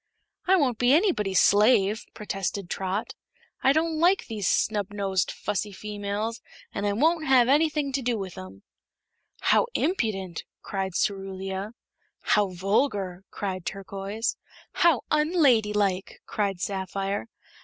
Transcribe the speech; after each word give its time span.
"I 0.47 0.55
won't 0.55 0.79
be 0.79 0.93
anybody's 0.93 1.39
slave," 1.39 2.05
protested 2.15 2.71
Trot. 2.71 3.13
"I 3.61 3.71
don't 3.71 3.99
like 3.99 4.25
these 4.25 4.47
snubnosed, 4.47 5.29
fussy 5.29 5.71
females 5.71 6.41
an' 6.73 6.85
I 6.85 6.93
won't 6.93 7.27
have 7.27 7.47
anything 7.47 7.91
to 7.93 8.01
do 8.01 8.17
with 8.17 8.35
'em." 8.35 8.63
"How 9.41 9.67
impudent!" 9.75 10.43
cried 10.63 10.93
Cerulia. 10.95 11.73
"How 12.21 12.47
vulgar!" 12.47 13.25
cried 13.29 13.63
Turquoise. 13.63 14.37
"How 14.71 15.01
unladylike!" 15.11 16.19
cried 16.25 16.59
Sapphire. 16.61 17.27